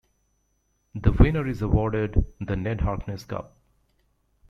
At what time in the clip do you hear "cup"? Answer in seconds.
3.23-3.55